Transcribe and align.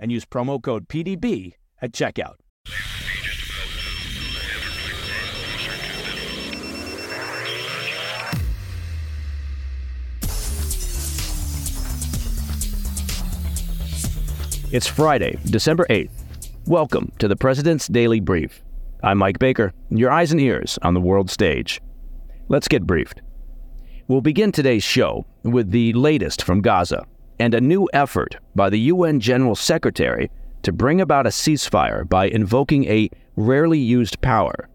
and 0.00 0.10
use 0.10 0.24
promo 0.24 0.60
code 0.60 0.88
PDB 0.88 1.54
at 1.80 1.92
checkout. 1.92 2.36
It's 14.72 14.86
Friday, 14.86 15.36
December 15.46 15.84
8th. 15.90 16.12
Welcome 16.64 17.10
to 17.18 17.26
the 17.26 17.34
President's 17.34 17.88
Daily 17.88 18.20
Brief. 18.20 18.62
I'm 19.02 19.18
Mike 19.18 19.40
Baker, 19.40 19.72
your 19.90 20.12
eyes 20.12 20.30
and 20.30 20.40
ears 20.40 20.78
on 20.82 20.94
the 20.94 21.00
world 21.00 21.28
stage. 21.28 21.80
Let's 22.48 22.68
get 22.68 22.86
briefed. 22.86 23.20
We'll 24.06 24.20
begin 24.20 24.52
today's 24.52 24.84
show 24.84 25.26
with 25.42 25.72
the 25.72 25.92
latest 25.94 26.44
from 26.44 26.60
Gaza 26.60 27.04
and 27.40 27.54
a 27.54 27.60
new 27.60 27.88
effort 27.92 28.36
by 28.54 28.70
the 28.70 28.78
UN 28.78 29.18
General 29.18 29.56
Secretary 29.56 30.30
to 30.62 30.72
bring 30.72 31.00
about 31.00 31.26
a 31.26 31.30
ceasefire 31.30 32.08
by 32.08 32.26
invoking 32.26 32.84
a 32.84 33.08
rarely 33.36 33.78
used 33.78 34.20
power. 34.20 34.68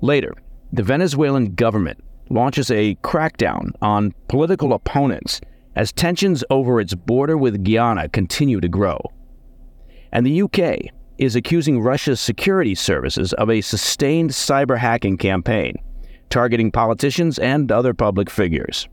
Later, 0.00 0.34
the 0.72 0.82
Venezuelan 0.82 1.54
government 1.54 2.02
launches 2.28 2.70
a 2.70 2.96
crackdown 2.96 3.70
on 3.80 4.12
political 4.28 4.72
opponents 4.72 5.40
as 5.76 5.92
tensions 5.92 6.42
over 6.50 6.80
its 6.80 6.94
border 6.94 7.36
with 7.38 7.64
Guyana 7.64 8.08
continue 8.08 8.60
to 8.60 8.68
grow. 8.68 9.00
And 10.10 10.26
the 10.26 10.42
UK 10.42 10.92
is 11.18 11.36
accusing 11.36 11.80
Russia's 11.80 12.20
security 12.20 12.74
services 12.74 13.32
of 13.34 13.48
a 13.48 13.60
sustained 13.60 14.30
cyber 14.30 14.78
hacking 14.78 15.18
campaign 15.18 15.76
targeting 16.32 16.72
politicians 16.72 17.38
and 17.38 17.70
other 17.70 17.92
public 17.92 18.30
figures. 18.30 18.88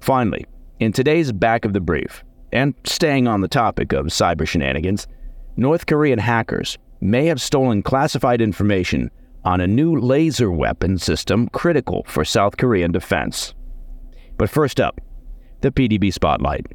Finally, 0.00 0.46
in 0.84 0.92
today's 0.92 1.32
back 1.32 1.64
of 1.64 1.72
the 1.72 1.80
brief, 1.80 2.22
and 2.52 2.74
staying 2.84 3.26
on 3.26 3.40
the 3.40 3.48
topic 3.48 3.92
of 3.94 4.06
cyber 4.06 4.46
shenanigans, 4.46 5.06
North 5.56 5.86
Korean 5.86 6.18
hackers 6.18 6.76
may 7.00 7.24
have 7.26 7.40
stolen 7.40 7.82
classified 7.82 8.42
information 8.42 9.10
on 9.44 9.60
a 9.60 9.66
new 9.66 9.98
laser 9.98 10.50
weapon 10.50 10.98
system 10.98 11.48
critical 11.48 12.04
for 12.06 12.24
South 12.24 12.58
Korean 12.58 12.92
defense. 12.92 13.54
But 14.36 14.50
first 14.50 14.78
up, 14.78 15.00
the 15.62 15.70
PDB 15.70 16.12
Spotlight. 16.12 16.66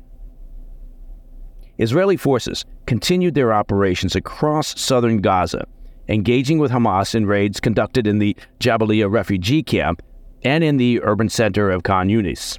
Israeli 1.78 2.18
forces 2.18 2.66
continued 2.88 3.36
their 3.36 3.53
operations 3.53 4.16
across 4.16 4.80
southern 4.80 5.22
Gaza, 5.22 5.66
engaging 6.08 6.58
with 6.58 6.72
Hamas 6.72 7.14
in 7.14 7.25
raids 7.25 7.59
conducted 7.59 8.08
in 8.08 8.18
the 8.18 8.36
Jabalia 8.59 9.09
refugee 9.09 9.62
camp 9.62 10.02
and 10.44 10.64
in 10.64 10.78
the 10.78 11.00
urban 11.03 11.30
center 11.30 11.69
of 11.69 11.84
Khan 11.84 12.09
Yunis. 12.09 12.58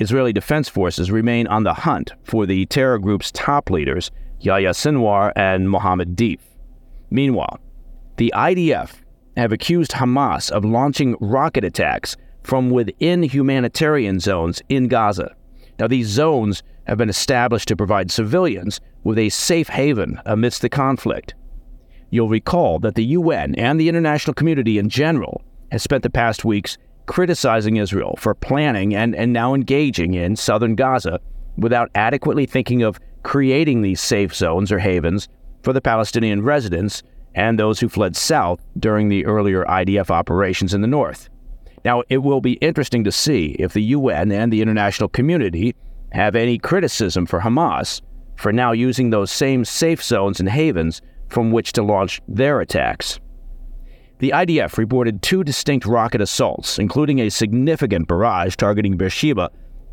Israeli 0.00 0.32
defense 0.32 0.66
forces 0.66 1.10
remain 1.10 1.46
on 1.48 1.62
the 1.62 1.74
hunt 1.74 2.12
for 2.24 2.46
the 2.46 2.64
terror 2.66 2.98
group's 2.98 3.30
top 3.30 3.68
leaders, 3.68 4.10
Yahya 4.40 4.70
Sinwar 4.70 5.30
and 5.36 5.68
Mohammed 5.68 6.16
Deif. 6.16 6.40
Meanwhile, 7.10 7.60
the 8.16 8.32
IDF 8.34 8.94
have 9.36 9.52
accused 9.52 9.92
Hamas 9.92 10.50
of 10.50 10.64
launching 10.64 11.16
rocket 11.20 11.64
attacks 11.64 12.16
from 12.42 12.70
within 12.70 13.22
humanitarian 13.22 14.20
zones 14.20 14.62
in 14.70 14.88
Gaza. 14.88 15.36
Now, 15.78 15.86
these 15.86 16.08
zones 16.08 16.62
have 16.84 16.96
been 16.96 17.10
established 17.10 17.68
to 17.68 17.76
provide 17.76 18.10
civilians 18.10 18.80
with 19.04 19.18
a 19.18 19.28
safe 19.28 19.68
haven 19.68 20.18
amidst 20.24 20.62
the 20.62 20.70
conflict. 20.70 21.34
You'll 22.08 22.28
recall 22.30 22.78
that 22.80 22.94
the 22.94 23.04
UN 23.04 23.54
and 23.54 23.78
the 23.78 23.90
international 23.90 24.32
community 24.32 24.78
in 24.78 24.88
general 24.88 25.42
has 25.70 25.82
spent 25.82 26.02
the 26.02 26.10
past 26.10 26.44
weeks 26.44 26.78
criticizing 27.10 27.76
Israel 27.76 28.14
for 28.18 28.36
planning 28.36 28.94
and, 28.94 29.16
and 29.16 29.32
now 29.32 29.52
engaging 29.52 30.14
in 30.14 30.36
southern 30.36 30.76
Gaza 30.76 31.18
without 31.56 31.90
adequately 31.96 32.46
thinking 32.46 32.84
of 32.84 33.00
creating 33.24 33.82
these 33.82 34.00
safe 34.00 34.32
zones 34.32 34.70
or 34.70 34.78
havens 34.78 35.28
for 35.64 35.72
the 35.72 35.80
Palestinian 35.80 36.40
residents 36.42 37.02
and 37.34 37.58
those 37.58 37.80
who 37.80 37.88
fled 37.88 38.14
south 38.14 38.64
during 38.78 39.08
the 39.08 39.26
earlier 39.26 39.64
IDF 39.64 40.08
operations 40.08 40.72
in 40.72 40.82
the 40.82 40.86
north. 40.86 41.28
Now, 41.84 42.04
it 42.10 42.18
will 42.18 42.40
be 42.40 42.52
interesting 42.52 43.02
to 43.02 43.10
see 43.10 43.56
if 43.58 43.72
the 43.72 43.82
UN 43.82 44.30
and 44.30 44.52
the 44.52 44.62
international 44.62 45.08
community 45.08 45.74
have 46.12 46.36
any 46.36 46.58
criticism 46.58 47.26
for 47.26 47.40
Hamas 47.40 48.02
for 48.36 48.52
now 48.52 48.70
using 48.70 49.10
those 49.10 49.32
same 49.32 49.64
safe 49.64 50.00
zones 50.00 50.38
and 50.38 50.48
havens 50.48 51.02
from 51.28 51.50
which 51.50 51.72
to 51.72 51.82
launch 51.82 52.20
their 52.28 52.60
attacks. 52.60 53.18
The 54.20 54.32
IDF 54.36 54.76
reported 54.76 55.22
two 55.22 55.42
distinct 55.42 55.86
rocket 55.86 56.20
assaults, 56.20 56.78
including 56.78 57.20
a 57.20 57.30
significant 57.30 58.06
barrage 58.06 58.54
targeting 58.54 58.98
Beersheba, 58.98 59.50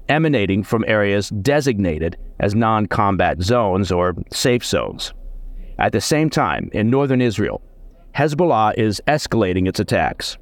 emanating 0.09 0.63
from 0.63 0.83
areas 0.85 1.29
designated 1.29 2.17
as 2.41 2.53
non 2.53 2.87
combat 2.87 3.41
zones 3.41 3.89
or 3.89 4.15
safe 4.29 4.65
zones. 4.65 5.13
At 5.79 5.93
the 5.93 6.01
same 6.01 6.29
time, 6.29 6.69
in 6.73 6.89
northern 6.89 7.21
Israel, 7.21 7.61
Hezbollah 8.15 8.73
is 8.77 9.01
escalating 9.07 9.65
its 9.65 9.79
attacks. 9.79 10.37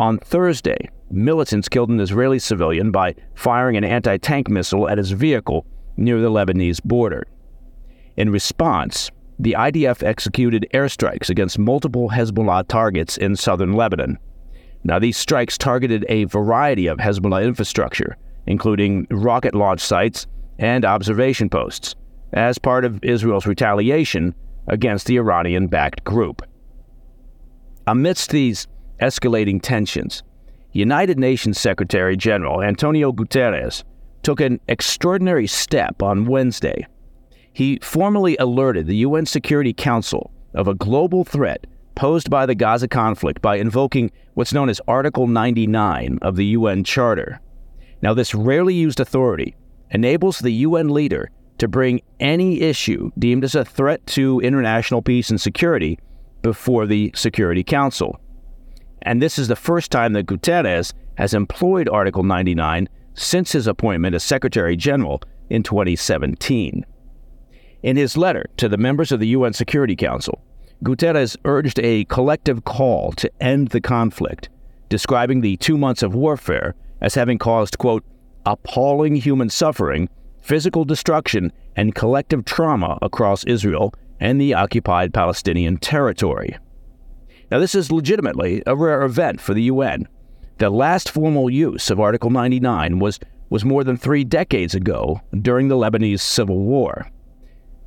On 0.00 0.18
Thursday, 0.18 0.88
militants 1.08 1.68
killed 1.68 1.90
an 1.90 2.00
Israeli 2.00 2.40
civilian 2.40 2.90
by 2.90 3.14
firing 3.36 3.76
an 3.76 3.84
anti 3.84 4.16
tank 4.16 4.50
missile 4.50 4.88
at 4.88 4.98
his 4.98 5.12
vehicle 5.12 5.64
near 5.96 6.20
the 6.20 6.30
Lebanese 6.30 6.82
border. 6.82 7.28
In 8.16 8.30
response, 8.30 9.12
the 9.40 9.56
IDF 9.58 10.02
executed 10.02 10.66
airstrikes 10.74 11.30
against 11.30 11.58
multiple 11.58 12.10
Hezbollah 12.10 12.68
targets 12.68 13.16
in 13.16 13.36
southern 13.36 13.72
Lebanon. 13.72 14.18
Now, 14.84 14.98
these 14.98 15.16
strikes 15.16 15.56
targeted 15.56 16.04
a 16.10 16.24
variety 16.24 16.86
of 16.86 16.98
Hezbollah 16.98 17.46
infrastructure, 17.46 18.18
including 18.46 19.06
rocket 19.10 19.54
launch 19.54 19.80
sites 19.80 20.26
and 20.58 20.84
observation 20.84 21.48
posts, 21.48 21.94
as 22.34 22.58
part 22.58 22.84
of 22.84 23.02
Israel's 23.02 23.46
retaliation 23.46 24.34
against 24.66 25.06
the 25.06 25.16
Iranian 25.16 25.68
backed 25.68 26.04
group. 26.04 26.42
Amidst 27.86 28.30
these 28.30 28.66
escalating 29.00 29.60
tensions, 29.62 30.22
United 30.72 31.18
Nations 31.18 31.58
Secretary 31.58 32.14
General 32.14 32.62
Antonio 32.62 33.10
Guterres 33.10 33.84
took 34.22 34.40
an 34.40 34.60
extraordinary 34.68 35.46
step 35.46 36.02
on 36.02 36.26
Wednesday. 36.26 36.86
He 37.52 37.78
formally 37.82 38.36
alerted 38.38 38.86
the 38.86 38.96
UN 38.96 39.26
Security 39.26 39.72
Council 39.72 40.30
of 40.54 40.68
a 40.68 40.74
global 40.74 41.24
threat 41.24 41.66
posed 41.94 42.30
by 42.30 42.46
the 42.46 42.54
Gaza 42.54 42.88
conflict 42.88 43.42
by 43.42 43.56
invoking 43.56 44.10
what's 44.34 44.52
known 44.52 44.68
as 44.68 44.80
Article 44.88 45.26
99 45.26 46.18
of 46.22 46.36
the 46.36 46.46
UN 46.46 46.84
Charter. 46.84 47.40
Now, 48.02 48.14
this 48.14 48.34
rarely 48.34 48.74
used 48.74 49.00
authority 49.00 49.56
enables 49.90 50.38
the 50.38 50.52
UN 50.52 50.88
leader 50.88 51.30
to 51.58 51.68
bring 51.68 52.00
any 52.20 52.62
issue 52.62 53.10
deemed 53.18 53.44
as 53.44 53.54
a 53.54 53.64
threat 53.64 54.06
to 54.06 54.40
international 54.40 55.02
peace 55.02 55.28
and 55.28 55.40
security 55.40 55.98
before 56.42 56.86
the 56.86 57.12
Security 57.14 57.62
Council. 57.62 58.18
And 59.02 59.20
this 59.20 59.38
is 59.38 59.48
the 59.48 59.56
first 59.56 59.90
time 59.90 60.14
that 60.14 60.26
Guterres 60.26 60.94
has 61.16 61.34
employed 61.34 61.88
Article 61.88 62.22
99 62.22 62.88
since 63.14 63.52
his 63.52 63.66
appointment 63.66 64.14
as 64.14 64.24
Secretary 64.24 64.76
General 64.76 65.20
in 65.50 65.62
2017. 65.62 66.86
In 67.82 67.96
his 67.96 68.16
letter 68.16 68.44
to 68.58 68.68
the 68.68 68.76
members 68.76 69.10
of 69.10 69.20
the 69.20 69.28
UN 69.28 69.54
Security 69.54 69.96
Council, 69.96 70.42
Guterres 70.84 71.36
urged 71.44 71.78
a 71.80 72.04
collective 72.04 72.64
call 72.64 73.12
to 73.12 73.30
end 73.40 73.68
the 73.68 73.80
conflict, 73.80 74.50
describing 74.88 75.40
the 75.40 75.56
two 75.56 75.78
months 75.78 76.02
of 76.02 76.14
warfare 76.14 76.74
as 77.00 77.14
having 77.14 77.38
caused, 77.38 77.78
quote, 77.78 78.04
appalling 78.44 79.16
human 79.16 79.48
suffering, 79.48 80.08
physical 80.42 80.84
destruction, 80.84 81.52
and 81.76 81.94
collective 81.94 82.44
trauma 82.44 82.98
across 83.00 83.44
Israel 83.44 83.94
and 84.20 84.38
the 84.38 84.52
occupied 84.52 85.14
Palestinian 85.14 85.78
territory. 85.78 86.56
Now, 87.50 87.58
this 87.58 87.74
is 87.74 87.90
legitimately 87.90 88.62
a 88.66 88.76
rare 88.76 89.02
event 89.02 89.40
for 89.40 89.54
the 89.54 89.62
UN. 89.64 90.06
The 90.58 90.70
last 90.70 91.10
formal 91.10 91.48
use 91.48 91.90
of 91.90 91.98
Article 91.98 92.30
99 92.30 92.98
was, 92.98 93.18
was 93.48 93.64
more 93.64 93.84
than 93.84 93.96
three 93.96 94.24
decades 94.24 94.74
ago 94.74 95.20
during 95.40 95.68
the 95.68 95.76
Lebanese 95.76 96.20
Civil 96.20 96.58
War. 96.58 97.10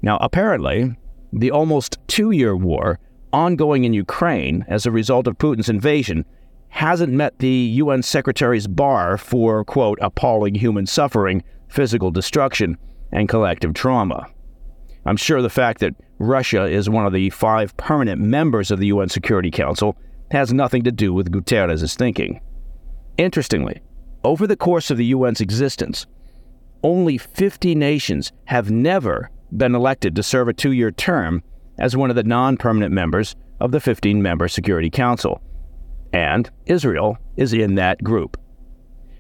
Now, 0.04 0.18
apparently, 0.22 0.96
the 1.32 1.50
almost 1.50 1.98
two 2.08 2.30
year 2.32 2.56
war 2.56 3.00
ongoing 3.32 3.86
in 3.86 3.94
Ukraine 3.94 4.66
as 4.68 4.86
a 4.86 4.92
result 4.92 5.26
of 5.26 5.40
Putin's 5.40 5.70
invasion 5.70 6.26
hasn't 6.68 7.14
met 7.14 7.40
the 7.40 7.72
UN 7.82 8.04
Secretary's 8.04 8.68
bar 8.68 9.18
for, 9.18 9.64
quote, 9.64 9.98
appalling 10.02 10.56
human 10.56 10.86
suffering, 10.86 11.42
physical 11.70 12.12
destruction, 12.12 12.78
and 13.12 13.30
collective 13.30 13.74
trauma. 13.74 14.28
I'm 15.06 15.18
sure 15.18 15.42
the 15.42 15.50
fact 15.50 15.80
that 15.80 15.96
Russia 16.20 16.66
is 16.66 16.90
one 16.90 17.06
of 17.06 17.14
the 17.14 17.30
five 17.30 17.76
permanent 17.78 18.20
members 18.22 18.72
of 18.72 18.80
the 18.80 18.88
UN 18.88 19.10
Security 19.10 19.52
Council 19.52 19.96
has 20.32 20.52
nothing 20.52 20.84
to 20.84 20.92
do 20.92 21.14
with 21.14 21.32
Guterres' 21.32 21.96
thinking. 21.96 22.42
Interestingly, 23.18 23.82
over 24.24 24.48
the 24.48 24.58
course 24.58 24.92
of 24.92 24.98
the 24.98 25.14
UN's 25.14 25.42
existence, 25.42 26.08
only 26.84 27.18
50 27.18 27.76
nations 27.76 28.34
have 28.46 28.70
never 28.70 29.30
been 29.58 29.76
elected 29.76 30.16
to 30.16 30.24
serve 30.24 30.48
a 30.48 30.54
two 30.54 30.72
year 30.72 30.92
term 30.92 31.44
as 31.78 31.98
one 31.98 32.10
of 32.10 32.16
the 32.16 32.24
non 32.24 32.58
permanent 32.58 32.94
members 32.94 33.36
of 33.60 33.72
the 33.72 33.80
15 33.80 34.22
member 34.22 34.48
Security 34.48 34.90
Council 34.90 35.42
and 36.14 36.50
Israel 36.68 37.18
is 37.36 37.52
in 37.52 37.76
that 37.76 38.02
group. 38.04 38.40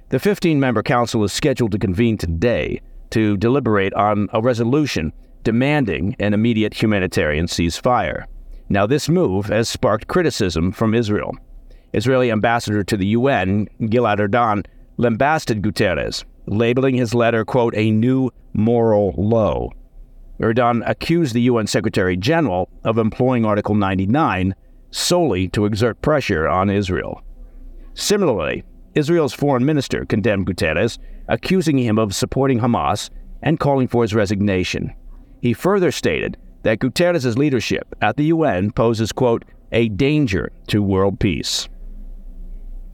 The 0.09 0.19
15 0.19 0.59
member 0.59 0.83
council 0.83 1.23
is 1.23 1.33
scheduled 1.33 1.71
to 1.71 1.79
convene 1.79 2.17
today 2.17 2.79
to 3.09 3.35
deliberate 3.37 3.93
on 3.95 4.29
a 4.31 4.41
resolution 4.41 5.11
demanding 5.43 6.15
an 6.19 6.33
immediate 6.33 6.73
humanitarian 6.73 7.47
ceasefire. 7.47 8.25
Now, 8.69 8.85
this 8.85 9.09
move 9.09 9.47
has 9.47 9.67
sparked 9.67 10.07
criticism 10.07 10.71
from 10.71 10.93
Israel. 10.93 11.35
Israeli 11.93 12.31
ambassador 12.31 12.83
to 12.83 12.95
the 12.95 13.07
UN, 13.07 13.67
Gilad 13.81 14.19
Erdan, 14.19 14.65
lambasted 14.97 15.61
Guterres, 15.61 16.23
labeling 16.45 16.95
his 16.95 17.13
letter, 17.13 17.43
quote, 17.43 17.75
a 17.75 17.91
new 17.91 18.29
moral 18.53 19.13
low. 19.17 19.71
Erdan 20.39 20.83
accused 20.87 21.33
the 21.33 21.41
UN 21.41 21.67
Secretary 21.67 22.17
General 22.17 22.69
of 22.83 22.97
employing 22.97 23.45
Article 23.45 23.75
99 23.75 24.55
solely 24.91 25.47
to 25.49 25.65
exert 25.65 26.01
pressure 26.01 26.47
on 26.47 26.69
Israel. 26.69 27.21
Similarly, 27.93 28.63
Israel's 28.95 29.33
foreign 29.33 29.65
minister 29.65 30.05
condemned 30.05 30.47
Guterres, 30.47 30.99
accusing 31.27 31.77
him 31.77 31.97
of 31.97 32.15
supporting 32.15 32.59
Hamas 32.59 33.09
and 33.41 33.59
calling 33.59 33.87
for 33.87 34.03
his 34.03 34.13
resignation. 34.13 34.93
He 35.41 35.53
further 35.53 35.91
stated 35.91 36.37
that 36.63 36.79
Guterres' 36.79 37.37
leadership 37.37 37.95
at 38.01 38.17
the 38.17 38.25
UN 38.25 38.71
poses, 38.71 39.11
quote, 39.11 39.43
a 39.71 39.89
danger 39.89 40.51
to 40.67 40.83
world 40.83 41.19
peace. 41.19 41.67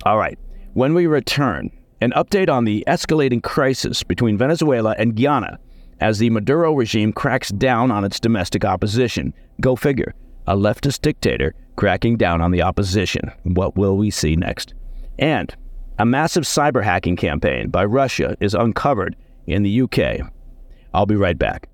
All 0.06 0.18
right, 0.18 0.40
when 0.74 0.94
we 0.94 1.08
return, 1.08 1.70
an 2.02 2.12
update 2.12 2.50
on 2.50 2.64
the 2.64 2.84
escalating 2.88 3.44
crisis 3.44 4.04
between 4.04 4.38
Venezuela 4.38 4.96
and 4.98 5.16
Guyana 5.16 5.60
as 6.00 6.20
the 6.20 6.30
Maduro 6.30 6.74
regime 6.74 7.14
cracks 7.14 7.50
down 7.50 7.92
on 7.92 8.04
its 8.04 8.20
domestic 8.20 8.66
opposition. 8.66 9.34
Go 9.62 9.76
figure, 9.76 10.14
a 10.48 10.56
leftist 10.56 11.02
dictator 11.02 11.54
cracking 11.76 12.18
down 12.18 12.42
on 12.42 12.52
the 12.52 12.62
opposition. 12.62 13.32
What 13.44 13.76
will 13.76 13.98
we 13.98 14.12
see 14.12 14.36
next? 14.36 14.74
And 15.18 15.56
a 15.98 16.06
massive 16.06 16.44
cyber 16.44 16.84
hacking 16.84 17.16
campaign 17.16 17.70
by 17.70 17.86
Russia 17.86 18.38
is 18.40 18.54
uncovered 18.54 19.16
in 19.48 19.64
the 19.64 19.82
UK. 19.82 20.32
I'll 20.94 21.06
be 21.06 21.16
right 21.16 21.38
back. 21.38 21.70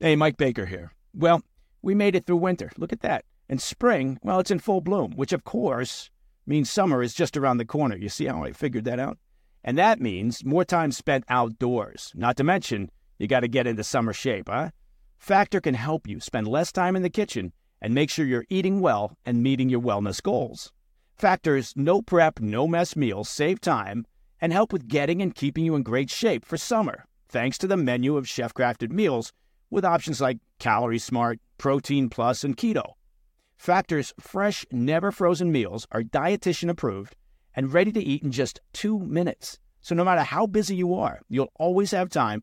Hey, 0.00 0.16
Mike 0.16 0.36
Baker 0.36 0.66
here. 0.66 0.92
Well, 1.14 1.42
we 1.82 1.94
made 1.94 2.14
it 2.14 2.26
through 2.26 2.36
winter. 2.36 2.70
Look 2.76 2.92
at 2.92 3.00
that. 3.00 3.24
And 3.48 3.60
spring, 3.60 4.18
well, 4.22 4.40
it's 4.40 4.50
in 4.50 4.58
full 4.58 4.80
bloom, 4.80 5.12
which 5.16 5.32
of 5.32 5.44
course 5.44 6.10
means 6.46 6.70
summer 6.70 7.02
is 7.02 7.14
just 7.14 7.36
around 7.36 7.58
the 7.58 7.64
corner. 7.64 7.96
You 7.96 8.08
see 8.08 8.26
how 8.26 8.44
I 8.44 8.52
figured 8.52 8.84
that 8.84 8.98
out? 8.98 9.18
And 9.62 9.78
that 9.78 10.00
means 10.00 10.44
more 10.44 10.64
time 10.64 10.92
spent 10.92 11.24
outdoors. 11.28 12.12
Not 12.14 12.36
to 12.36 12.44
mention, 12.44 12.90
you 13.24 13.28
got 13.28 13.40
to 13.40 13.48
get 13.48 13.66
into 13.66 13.82
summer 13.82 14.12
shape, 14.12 14.50
huh? 14.50 14.70
Factor 15.16 15.58
can 15.58 15.72
help 15.72 16.06
you 16.06 16.20
spend 16.20 16.46
less 16.46 16.70
time 16.70 16.94
in 16.94 17.02
the 17.02 17.08
kitchen 17.08 17.54
and 17.80 17.94
make 17.94 18.10
sure 18.10 18.26
you're 18.26 18.44
eating 18.50 18.80
well 18.80 19.16
and 19.24 19.42
meeting 19.42 19.70
your 19.70 19.80
wellness 19.80 20.22
goals. 20.22 20.70
Factor's 21.16 21.72
no 21.74 22.02
prep, 22.02 22.38
no 22.38 22.68
mess 22.68 22.94
meals 22.94 23.30
save 23.30 23.62
time 23.62 24.04
and 24.42 24.52
help 24.52 24.74
with 24.74 24.88
getting 24.88 25.22
and 25.22 25.34
keeping 25.34 25.64
you 25.64 25.74
in 25.74 25.82
great 25.82 26.10
shape 26.10 26.44
for 26.44 26.58
summer, 26.58 27.06
thanks 27.30 27.56
to 27.56 27.66
the 27.66 27.78
menu 27.78 28.18
of 28.18 28.28
chef 28.28 28.52
crafted 28.52 28.90
meals 28.90 29.32
with 29.70 29.86
options 29.86 30.20
like 30.20 30.36
Calorie 30.58 30.98
Smart, 30.98 31.38
Protein 31.56 32.10
Plus, 32.10 32.44
and 32.44 32.58
Keto. 32.58 32.92
Factor's 33.56 34.12
fresh, 34.20 34.66
never 34.70 35.10
frozen 35.10 35.50
meals 35.50 35.86
are 35.92 36.02
dietitian 36.02 36.68
approved 36.68 37.16
and 37.54 37.72
ready 37.72 37.90
to 37.92 38.04
eat 38.04 38.22
in 38.22 38.30
just 38.30 38.60
two 38.74 38.98
minutes. 38.98 39.58
So 39.80 39.94
no 39.94 40.04
matter 40.04 40.22
how 40.22 40.46
busy 40.46 40.76
you 40.76 40.94
are, 40.94 41.22
you'll 41.30 41.52
always 41.54 41.92
have 41.92 42.10
time 42.10 42.42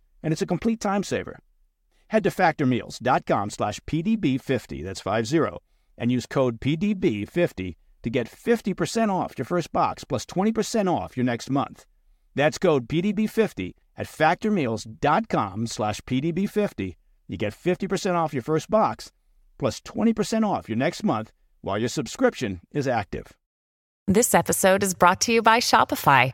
and 0.23 0.31
it's 0.31 0.41
a 0.41 0.47
complete 0.47 0.79
time 0.79 1.03
saver. 1.03 1.39
Head 2.07 2.23
to 2.23 2.29
factormeals.com 2.29 3.49
slash 3.49 3.79
PDB50, 3.81 4.83
that's 4.83 5.01
50, 5.01 5.57
and 5.97 6.11
use 6.11 6.25
code 6.25 6.59
PDB50 6.59 7.75
to 8.03 8.09
get 8.09 8.29
50% 8.29 9.09
off 9.09 9.37
your 9.37 9.45
first 9.45 9.71
box 9.71 10.03
plus 10.03 10.25
20% 10.25 10.91
off 10.91 11.15
your 11.15 11.23
next 11.23 11.49
month. 11.49 11.85
That's 12.35 12.57
code 12.57 12.87
PDB50 12.87 13.73
at 13.97 14.07
factormeals.com 14.07 15.67
slash 15.67 16.01
PDB50. 16.01 16.95
You 17.27 17.37
get 17.37 17.53
50% 17.53 18.15
off 18.15 18.33
your 18.33 18.43
first 18.43 18.69
box 18.69 19.11
plus 19.57 19.79
20% 19.81 20.45
off 20.45 20.67
your 20.67 20.77
next 20.77 21.03
month 21.03 21.31
while 21.61 21.77
your 21.77 21.89
subscription 21.89 22.61
is 22.73 22.87
active. 22.87 23.27
This 24.07 24.33
episode 24.33 24.83
is 24.83 24.93
brought 24.95 25.21
to 25.21 25.31
you 25.31 25.41
by 25.41 25.59
Shopify. 25.59 26.33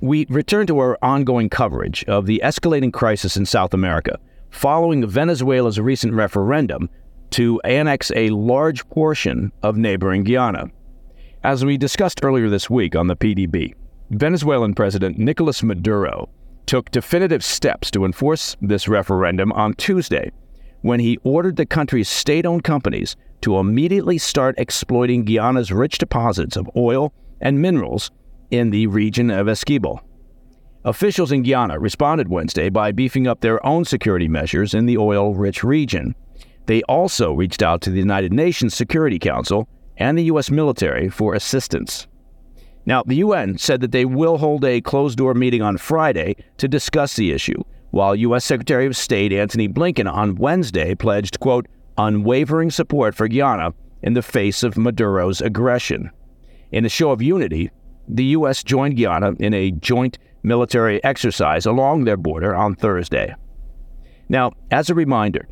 we 0.00 0.26
return 0.28 0.66
to 0.66 0.78
our 0.78 0.98
ongoing 1.02 1.48
coverage 1.48 2.04
of 2.04 2.26
the 2.26 2.40
escalating 2.44 2.92
crisis 2.92 3.36
in 3.36 3.44
South 3.44 3.74
America 3.74 4.18
following 4.50 5.06
Venezuela's 5.06 5.80
recent 5.80 6.14
referendum 6.14 6.88
to 7.30 7.60
annex 7.62 8.10
a 8.14 8.30
large 8.30 8.88
portion 8.88 9.52
of 9.62 9.76
neighboring 9.76 10.24
Guyana. 10.24 10.70
As 11.44 11.64
we 11.64 11.76
discussed 11.76 12.20
earlier 12.22 12.48
this 12.48 12.70
week 12.70 12.96
on 12.96 13.06
the 13.06 13.16
PDB, 13.16 13.74
Venezuelan 14.10 14.74
President 14.74 15.18
Nicolas 15.18 15.62
Maduro 15.62 16.28
took 16.66 16.90
definitive 16.90 17.44
steps 17.44 17.90
to 17.90 18.04
enforce 18.04 18.56
this 18.62 18.88
referendum 18.88 19.52
on 19.52 19.74
Tuesday 19.74 20.30
when 20.82 21.00
he 21.00 21.18
ordered 21.24 21.56
the 21.56 21.66
country's 21.66 22.08
state 22.08 22.46
owned 22.46 22.64
companies 22.64 23.16
to 23.40 23.58
immediately 23.58 24.16
start 24.16 24.54
exploiting 24.58 25.24
Guyana's 25.24 25.72
rich 25.72 25.98
deposits 25.98 26.56
of 26.56 26.70
oil 26.76 27.12
and 27.40 27.60
minerals 27.60 28.10
in 28.50 28.70
the 28.70 28.86
region 28.86 29.30
of 29.30 29.46
Essequibo. 29.46 30.00
Officials 30.84 31.32
in 31.32 31.42
Guyana 31.42 31.78
responded 31.78 32.28
Wednesday 32.28 32.68
by 32.68 32.92
beefing 32.92 33.26
up 33.26 33.40
their 33.40 33.64
own 33.66 33.84
security 33.84 34.28
measures 34.28 34.74
in 34.74 34.86
the 34.86 34.96
oil 34.96 35.34
rich 35.34 35.64
region. 35.64 36.14
They 36.66 36.82
also 36.84 37.32
reached 37.32 37.62
out 37.62 37.80
to 37.82 37.90
the 37.90 37.98
United 37.98 38.32
Nations 38.32 38.74
Security 38.74 39.18
Council 39.18 39.68
and 39.96 40.16
the 40.16 40.24
U.S. 40.24 40.50
military 40.50 41.08
for 41.08 41.34
assistance. 41.34 42.06
Now, 42.86 43.02
the 43.02 43.16
UN 43.16 43.58
said 43.58 43.80
that 43.82 43.92
they 43.92 44.04
will 44.04 44.38
hold 44.38 44.64
a 44.64 44.80
closed 44.80 45.18
door 45.18 45.34
meeting 45.34 45.60
on 45.60 45.76
Friday 45.76 46.36
to 46.56 46.68
discuss 46.68 47.16
the 47.16 47.32
issue, 47.32 47.62
while 47.90 48.14
U.S. 48.14 48.44
Secretary 48.44 48.86
of 48.86 48.96
State 48.96 49.32
Antony 49.32 49.68
Blinken 49.68 50.10
on 50.10 50.36
Wednesday 50.36 50.94
pledged, 50.94 51.40
quote, 51.40 51.66
unwavering 51.98 52.70
support 52.70 53.14
for 53.14 53.28
Guyana 53.28 53.74
in 54.02 54.14
the 54.14 54.22
face 54.22 54.62
of 54.62 54.78
Maduro's 54.78 55.40
aggression. 55.40 56.10
In 56.70 56.84
a 56.84 56.88
show 56.88 57.10
of 57.10 57.20
unity, 57.20 57.70
the 58.08 58.24
U.S. 58.24 58.62
joined 58.62 58.96
Guyana 58.96 59.32
in 59.38 59.54
a 59.54 59.70
joint 59.70 60.18
military 60.42 61.02
exercise 61.04 61.66
along 61.66 62.04
their 62.04 62.16
border 62.16 62.54
on 62.54 62.74
Thursday. 62.74 63.34
Now, 64.28 64.52
as 64.70 64.90
a 64.90 64.94
reminder, 64.94 65.48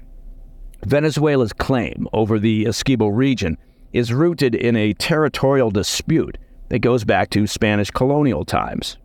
Venezuela's 0.85 1.53
claim 1.53 2.07
over 2.13 2.39
the 2.39 2.65
Essequibo 2.65 3.15
region 3.15 3.59
is 3.93 4.13
rooted 4.13 4.55
in 4.55 4.77
a 4.77 4.93
territorial 4.95 5.71
dispute 5.71 6.39
that 6.69 6.81
goes 6.81 7.05
back 7.05 7.31
to 7.31 7.47
Spanish 7.47 7.91
colonial 7.91 8.45
times. 8.45 8.97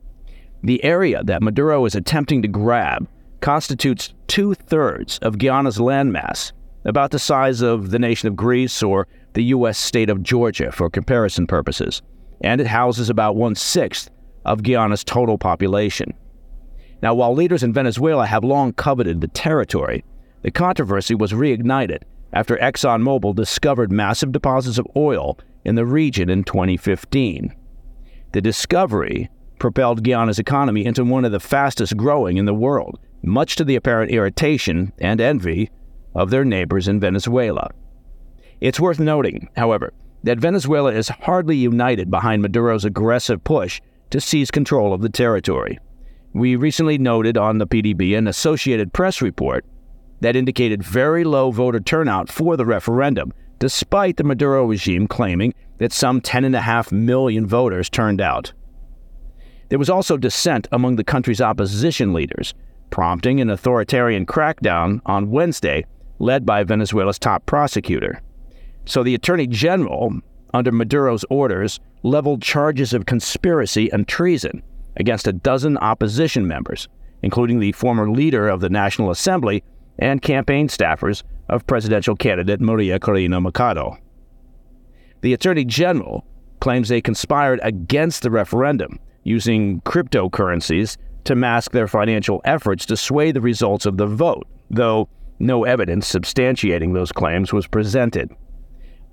The 0.63 0.83
area 0.83 1.23
that 1.23 1.41
Maduro 1.41 1.85
is 1.85 1.95
attempting 1.95 2.41
to 2.41 2.47
grab 2.47 3.07
constitutes 3.39 4.13
two 4.27 4.53
thirds 4.53 5.17
of 5.19 5.37
Guyana's 5.37 5.77
landmass, 5.77 6.51
about 6.85 7.11
the 7.11 7.19
size 7.19 7.61
of 7.61 7.91
the 7.91 7.99
nation 7.99 8.27
of 8.27 8.35
Greece 8.35 8.83
or 8.83 9.07
the 9.33 9.43
U.S. 9.45 9.77
state 9.77 10.09
of 10.09 10.23
Georgia 10.23 10.71
for 10.71 10.89
comparison 10.89 11.47
purposes, 11.47 12.01
and 12.41 12.59
it 12.59 12.67
houses 12.67 13.09
about 13.09 13.35
one 13.35 13.55
sixth 13.55 14.09
of 14.45 14.63
Guyana's 14.63 15.03
total 15.03 15.37
population. 15.37 16.13
Now, 17.01 17.13
while 17.13 17.33
leaders 17.33 17.63
in 17.63 17.73
Venezuela 17.73 18.25
have 18.25 18.43
long 18.43 18.73
coveted 18.73 19.21
the 19.21 19.27
territory, 19.27 20.03
the 20.43 20.51
controversy 20.51 21.15
was 21.15 21.31
reignited 21.31 22.03
after 22.33 22.57
ExxonMobil 22.57 23.35
discovered 23.35 23.91
massive 23.91 24.31
deposits 24.31 24.77
of 24.77 24.87
oil 24.95 25.37
in 25.65 25.75
the 25.75 25.85
region 25.85 26.29
in 26.29 26.43
2015. 26.43 27.53
The 28.31 28.41
discovery 28.41 29.29
propelled 29.59 30.03
Guyana's 30.03 30.39
economy 30.39 30.85
into 30.85 31.03
one 31.03 31.25
of 31.25 31.31
the 31.31 31.39
fastest 31.39 31.97
growing 31.97 32.37
in 32.37 32.45
the 32.45 32.53
world, 32.53 32.99
much 33.21 33.55
to 33.57 33.63
the 33.63 33.75
apparent 33.75 34.11
irritation 34.11 34.91
and 34.99 35.21
envy 35.21 35.69
of 36.15 36.29
their 36.29 36.45
neighbors 36.45 36.87
in 36.87 36.99
Venezuela. 36.99 37.69
It's 38.59 38.79
worth 38.79 38.99
noting, 38.99 39.49
however, 39.55 39.93
that 40.23 40.39
Venezuela 40.39 40.91
is 40.93 41.09
hardly 41.09 41.57
united 41.57 42.09
behind 42.11 42.41
Maduro's 42.41 42.85
aggressive 42.85 43.43
push 43.43 43.81
to 44.09 44.21
seize 44.21 44.51
control 44.51 44.93
of 44.93 45.01
the 45.01 45.09
territory. 45.09 45.79
We 46.33 46.55
recently 46.55 46.97
noted 46.97 47.37
on 47.37 47.57
the 47.57 47.67
PDB 47.67 48.17
an 48.17 48.27
Associated 48.27 48.93
Press 48.93 49.21
report 49.21 49.65
that 50.21 50.35
indicated 50.35 50.83
very 50.83 51.23
low 51.23 51.51
voter 51.51 51.79
turnout 51.79 52.31
for 52.31 52.55
the 52.55 52.65
referendum, 52.65 53.33
despite 53.59 54.17
the 54.17 54.23
Maduro 54.23 54.65
regime 54.65 55.07
claiming 55.07 55.53
that 55.79 55.91
some 55.91 56.21
10.5 56.21 56.91
million 56.91 57.47
voters 57.47 57.89
turned 57.89 58.21
out. 58.21 58.53
There 59.69 59.79
was 59.79 59.89
also 59.89 60.17
dissent 60.17 60.67
among 60.71 60.95
the 60.95 61.03
country's 61.03 61.41
opposition 61.41 62.13
leaders, 62.13 62.53
prompting 62.91 63.39
an 63.41 63.49
authoritarian 63.49 64.25
crackdown 64.25 65.01
on 65.05 65.31
Wednesday 65.31 65.85
led 66.19 66.45
by 66.45 66.63
Venezuela's 66.63 67.17
top 67.17 67.45
prosecutor. 67.45 68.21
So 68.91 69.03
the 69.03 69.15
Attorney 69.15 69.47
General, 69.47 70.19
under 70.53 70.69
Maduro's 70.69 71.23
orders, 71.29 71.79
leveled 72.03 72.41
charges 72.41 72.91
of 72.91 73.05
conspiracy 73.05 73.89
and 73.89 74.05
treason 74.05 74.61
against 74.97 75.27
a 75.27 75.31
dozen 75.31 75.77
opposition 75.77 76.45
members, 76.45 76.89
including 77.23 77.61
the 77.61 77.71
former 77.71 78.11
leader 78.11 78.49
of 78.49 78.59
the 78.59 78.69
National 78.69 79.09
Assembly 79.09 79.63
and 79.97 80.21
campaign 80.21 80.67
staffers 80.67 81.23
of 81.47 81.65
presidential 81.67 82.17
candidate 82.17 82.59
Maria 82.59 82.99
Corina 82.99 83.41
Machado. 83.41 83.97
The 85.21 85.31
Attorney 85.31 85.63
General 85.63 86.25
claims 86.59 86.89
they 86.89 86.99
conspired 86.99 87.61
against 87.63 88.23
the 88.23 88.29
referendum 88.29 88.99
using 89.23 89.79
cryptocurrencies 89.83 90.97
to 91.23 91.35
mask 91.35 91.71
their 91.71 91.87
financial 91.87 92.41
efforts 92.43 92.85
to 92.87 92.97
sway 92.97 93.31
the 93.31 93.39
results 93.39 93.85
of 93.85 93.95
the 93.95 94.05
vote, 94.05 94.45
though 94.69 95.07
no 95.39 95.63
evidence 95.63 96.11
substantiating 96.11 96.93
those 96.93 97.13
claims 97.13 97.53
was 97.53 97.67
presented. 97.67 98.29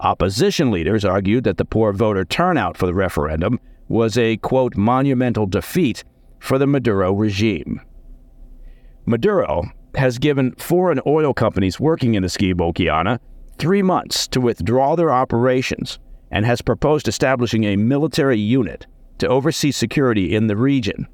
Opposition 0.01 0.71
leaders 0.71 1.05
argued 1.05 1.45
that 1.45 1.57
the 1.57 1.65
poor 1.65 1.93
voter 1.93 2.25
turnout 2.25 2.77
for 2.77 2.87
the 2.87 2.95
referendum 2.95 3.59
was 3.89 4.17
a, 4.17 4.37
quote, 4.37 4.77
monumental 4.77 5.47
defeat 5.47 6.05
for 6.39 6.59
the 6.59 6.67
Maduro 6.67 7.13
regime. 7.13 7.81
Maduro 9.07 9.65
has 9.95 10.19
given 10.19 10.55
foreign 10.57 11.01
oil 11.07 11.35
companies 11.35 11.81
working 11.81 12.15
in 12.15 12.23
Essequibo, 12.23 12.73
Guyana, 12.73 13.19
three 13.59 13.83
months 13.83 14.29
to 14.29 14.41
withdraw 14.41 14.95
their 14.95 15.11
operations 15.11 15.99
and 16.31 16.45
has 16.47 16.63
proposed 16.63 17.09
establishing 17.09 17.65
a 17.65 17.77
military 17.77 18.39
unit 18.39 18.87
to 19.19 19.27
oversee 19.27 19.73
security 19.73 20.35
in 20.37 20.47
the 20.47 20.57
region. 20.57 21.09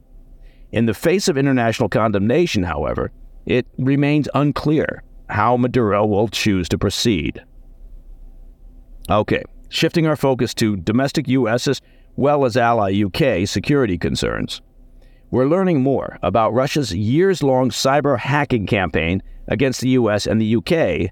In 0.72 0.86
the 0.86 0.92
face 0.92 1.28
of 1.28 1.38
international 1.38 1.88
condemnation, 1.88 2.64
however, 2.64 3.12
it 3.46 3.66
remains 3.78 4.28
unclear 4.34 5.02
how 5.28 5.56
Maduro 5.56 6.04
will 6.04 6.28
choose 6.28 6.68
to 6.68 6.78
proceed. 6.78 7.42
Okay, 9.10 9.42
shifting 9.68 10.06
our 10.06 10.16
focus 10.16 10.54
to 10.54 10.76
domestic 10.76 11.28
U.S. 11.28 11.68
as 11.68 11.80
well 12.16 12.44
as 12.44 12.56
ally 12.56 13.02
UK 13.02 13.46
security 13.46 13.98
concerns. 13.98 14.62
We're 15.30 15.46
learning 15.46 15.82
more 15.82 16.18
about 16.22 16.54
Russia's 16.54 16.94
years 16.94 17.42
long 17.42 17.70
cyber 17.70 18.18
hacking 18.18 18.66
campaign 18.66 19.22
against 19.48 19.80
the 19.80 19.90
U.S. 19.90 20.26
and 20.26 20.40
the 20.40 20.46
U.K., 20.46 21.10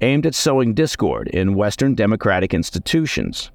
aimed 0.00 0.26
at 0.26 0.34
sowing 0.34 0.74
discord 0.74 1.28
in 1.28 1.54
Western 1.54 1.94
democratic 1.94 2.54
institutions. 2.54 3.50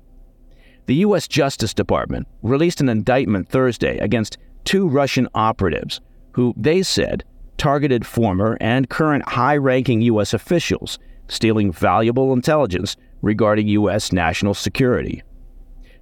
The 0.86 0.96
U.S. 0.96 1.28
Justice 1.28 1.74
Department 1.74 2.28
released 2.42 2.82
an 2.82 2.90
indictment 2.90 3.50
Thursday 3.50 3.98
against 4.00 4.38
two 4.66 4.88
Russian 4.88 5.28
operatives 5.36 6.02
who 6.32 6.54
they 6.58 6.84
said 6.84 7.24
targeted 7.58 8.06
former 8.06 8.58
and 8.60 8.90
current 8.90 9.28
high 9.28 9.58
ranking 9.58 10.02
U.S. 10.02 10.34
officials, 10.34 10.98
stealing 11.28 11.72
valuable 11.72 12.34
intelligence 12.34 12.96
regarding 13.22 13.68
U.S. 13.68 14.12
national 14.12 14.54
security. 14.54 15.24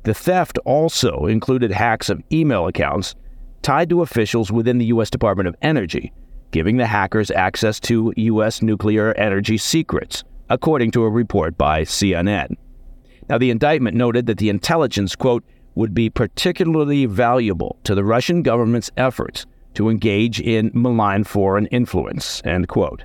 The 0.04 0.14
theft 0.14 0.58
also 0.66 1.26
included 1.26 1.72
hacks 1.72 2.10
of 2.10 2.22
email 2.32 2.68
accounts 2.68 3.16
tied 3.62 3.90
to 3.90 4.02
officials 4.02 4.52
within 4.52 4.78
the 4.78 4.86
U.S. 4.86 5.10
Department 5.10 5.50
of 5.50 5.56
Energy, 5.62 6.14
giving 6.52 6.78
the 6.78 6.88
hackers 6.88 7.32
access 7.32 7.80
to 7.82 8.14
U.S. 8.16 8.62
nuclear 8.62 9.14
energy 9.14 9.58
secrets, 9.58 10.24
according 10.50 10.92
to 10.92 11.04
a 11.04 11.10
report 11.10 11.58
by 11.58 11.82
CNN. 11.82 12.56
Now, 13.30 13.38
the 13.38 13.50
indictment 13.50 13.98
noted 13.98 14.26
that 14.28 14.38
the 14.38 14.50
intelligence, 14.50 15.16
quote, 15.16 15.44
would 15.76 15.94
be 15.94 16.10
particularly 16.10 17.06
valuable 17.06 17.78
to 17.84 17.94
the 17.94 18.04
Russian 18.04 18.42
government's 18.42 18.90
efforts 18.98 19.46
to 19.74 19.90
engage 19.90 20.40
in 20.40 20.72
malign 20.74 21.24
foreign 21.24 21.68
influence, 21.68 22.42
end 22.46 22.68
quote. 22.68 23.04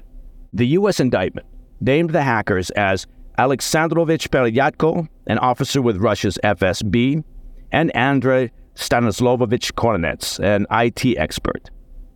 The 0.52 0.68
U.S. 0.68 1.00
indictment 1.00 1.46
named 1.80 2.10
the 2.10 2.22
hackers 2.22 2.70
as 2.70 3.06
Alexandrovich 3.42 4.30
Peryatko, 4.30 5.08
an 5.26 5.36
officer 5.38 5.82
with 5.82 5.96
Russia's 5.96 6.38
FSB, 6.44 7.24
and 7.72 7.96
Andrei 7.96 8.52
Stanislavovich 8.76 9.72
Kornets, 9.72 10.38
an 10.38 10.64
IT 10.70 11.18
expert. 11.18 11.68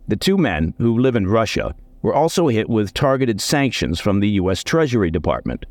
The 0.07 0.15
two 0.15 0.37
men, 0.37 0.73
who 0.77 0.97
live 0.97 1.17
in 1.17 1.27
Russia, 1.27 1.75
were 2.01 2.13
also 2.13 2.47
hit 2.47 2.69
with 2.69 2.93
targeted 2.93 3.41
sanctions 3.41 3.99
from 3.99 4.21
the 4.21 4.29
U.S. 4.39 4.63
Treasury 4.63 5.11
Department. 5.11 5.65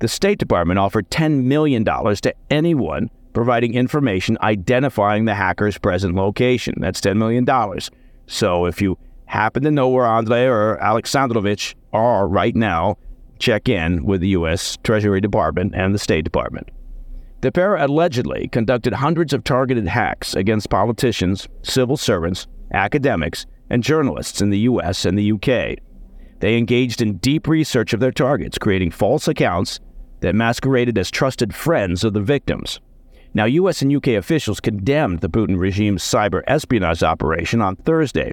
The 0.00 0.08
State 0.08 0.40
Department 0.40 0.80
offered 0.80 1.08
$10 1.10 1.44
million 1.44 1.84
to 1.84 2.34
anyone 2.50 3.08
providing 3.34 3.74
information 3.74 4.36
identifying 4.42 5.26
the 5.26 5.34
hacker's 5.36 5.78
present 5.78 6.16
location. 6.16 6.74
That's 6.78 7.00
$10 7.00 7.16
million. 7.16 7.46
So 8.26 8.66
if 8.66 8.82
you 8.82 8.98
happen 9.26 9.62
to 9.62 9.70
know 9.70 9.90
where 9.90 10.06
Andrei 10.06 10.46
or 10.46 10.76
Alexandrovich 10.82 11.76
are 11.92 12.26
right 12.26 12.56
now, 12.56 12.96
check 13.38 13.68
in 13.68 14.04
with 14.04 14.20
the 14.20 14.28
U.S. 14.28 14.78
Treasury 14.82 15.20
Department 15.20 15.74
and 15.74 15.94
the 15.94 15.98
State 15.98 16.24
Department. 16.24 16.68
The 17.40 17.52
pair 17.52 17.76
allegedly 17.76 18.48
conducted 18.48 18.94
hundreds 18.94 19.32
of 19.32 19.44
targeted 19.44 19.86
hacks 19.86 20.34
against 20.34 20.70
politicians, 20.70 21.48
civil 21.62 21.96
servants, 21.96 22.46
academics, 22.72 23.46
and 23.70 23.82
journalists 23.82 24.40
in 24.40 24.50
the 24.50 24.58
U.S. 24.60 25.04
and 25.04 25.16
the 25.16 25.22
U.K. 25.24 25.76
They 26.40 26.56
engaged 26.56 27.00
in 27.00 27.18
deep 27.18 27.46
research 27.46 27.92
of 27.92 28.00
their 28.00 28.12
targets, 28.12 28.58
creating 28.58 28.90
false 28.90 29.28
accounts 29.28 29.80
that 30.20 30.34
masqueraded 30.34 30.98
as 30.98 31.10
trusted 31.10 31.54
friends 31.54 32.02
of 32.02 32.12
the 32.12 32.20
victims. 32.20 32.80
Now, 33.34 33.44
U.S. 33.44 33.82
and 33.82 33.94
UK 33.94 34.08
officials 34.08 34.58
condemned 34.58 35.20
the 35.20 35.28
Putin 35.28 35.58
regime's 35.58 36.02
cyber 36.02 36.42
espionage 36.46 37.02
operation 37.02 37.60
on 37.60 37.76
Thursday, 37.76 38.32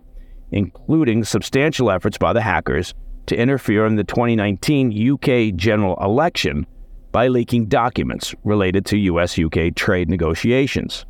including 0.51 1.24
substantial 1.24 1.91
efforts 1.91 2.17
by 2.17 2.33
the 2.33 2.41
hackers 2.41 2.95
to 3.27 3.36
interfere 3.36 3.86
in 3.86 3.96
the 3.96 4.03
2019 4.03 5.12
UK 5.13 5.55
general 5.55 5.98
election 6.01 6.65
by 7.12 7.27
leaking 7.27 7.67
documents 7.67 8.36
related 8.44 8.86
to 8.86 8.98
US 8.98 9.39
UK 9.39 9.74
trade 9.75 10.10
negotiations. 10.10 11.05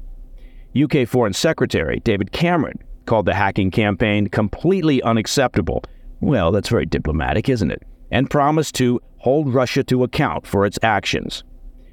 UK 0.79 1.07
Foreign 1.07 1.34
Secretary 1.34 2.00
David 2.01 2.31
Cameron 2.31 2.79
called 3.05 3.25
the 3.25 3.34
hacking 3.34 3.72
campaign 3.72 4.27
completely 4.27 5.01
unacceptable. 5.03 5.84
Well, 6.22 6.51
that's 6.51 6.69
very 6.69 6.86
diplomatic, 6.86 7.50
isn't 7.50 7.72
it? 7.72 7.84
And 8.12 8.29
promised 8.29 8.75
to 8.75 9.00
hold 9.17 9.53
Russia 9.53 9.84
to 9.86 10.03
account 10.03 10.45
for 10.45 10.65
its 10.65 10.79
actions. 10.84 11.43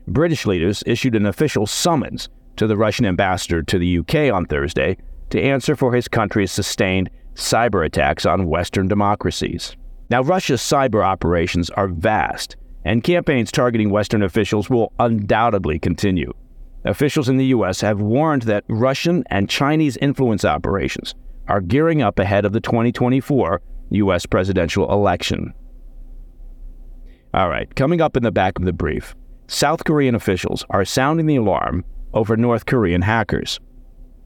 British 0.08 0.46
leaders 0.46 0.82
issued 0.86 1.14
an 1.14 1.26
official 1.26 1.66
summons 1.66 2.28
to 2.56 2.66
the 2.66 2.76
Russian 2.76 3.06
ambassador 3.06 3.62
to 3.62 3.78
the 3.78 3.98
UK 3.98 4.32
on 4.32 4.46
Thursday 4.46 4.96
to 5.30 5.40
answer 5.40 5.74
for 5.74 5.94
his 5.94 6.08
country's 6.08 6.52
sustained 6.52 7.08
cyber 7.34 7.86
attacks 7.86 8.26
on 8.26 8.46
Western 8.46 8.88
democracies. 8.88 9.74
Now, 10.12 10.20
Russia's 10.20 10.60
cyber 10.60 11.02
operations 11.02 11.70
are 11.70 11.88
vast 11.88 12.56
and 12.84 13.02
campaigns 13.02 13.50
targeting 13.50 13.88
Western 13.88 14.22
officials 14.22 14.68
will 14.68 14.92
undoubtedly 14.98 15.78
continue. 15.78 16.34
Officials 16.84 17.30
in 17.30 17.38
the 17.38 17.46
U.S. 17.46 17.80
have 17.80 18.02
warned 18.02 18.42
that 18.42 18.64
Russian 18.68 19.24
and 19.30 19.48
Chinese 19.48 19.96
influence 20.02 20.44
operations 20.44 21.14
are 21.48 21.62
gearing 21.62 22.02
up 22.02 22.18
ahead 22.18 22.44
of 22.44 22.52
the 22.52 22.60
2024 22.60 23.62
U.S. 23.92 24.26
presidential 24.26 24.92
election. 24.92 25.54
All 27.32 27.48
right, 27.48 27.74
coming 27.74 28.02
up 28.02 28.14
in 28.14 28.22
the 28.22 28.30
back 28.30 28.58
of 28.58 28.66
the 28.66 28.72
brief, 28.74 29.16
South 29.46 29.82
Korean 29.84 30.14
officials 30.14 30.62
are 30.68 30.84
sounding 30.84 31.24
the 31.24 31.36
alarm 31.36 31.86
over 32.12 32.36
North 32.36 32.66
Korean 32.66 33.00
hackers. 33.00 33.60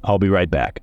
I'll 0.03 0.19
be 0.19 0.31
right 0.31 0.51
back. 0.51 0.83